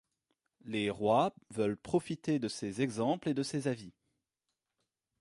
Les 0.65 0.89
rois 0.89 1.31
veulent 1.51 1.77
profiter 1.77 2.39
de 2.39 2.47
ses 2.47 2.81
exemples 2.81 3.29
et 3.29 3.35
de 3.35 3.43
ses 3.43 3.67
avis. 3.67 3.93